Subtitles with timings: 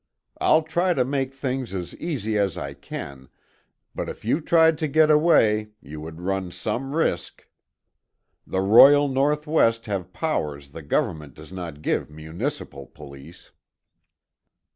[0.39, 3.29] I'll try to make things as easy as I can,
[3.93, 7.47] but if you tried to get away, you would run some risk.
[8.47, 13.51] The Royal North West have powers the Government does not give municipal police."